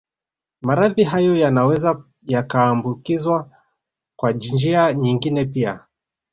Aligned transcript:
Maradhi 0.61 1.03
hayo 1.03 1.35
yanaweza 1.35 2.03
yakaambukizwa 2.27 3.49
kwa 4.15 4.31
njia 4.31 4.93
nyingine 4.93 5.45
pia 5.45 5.85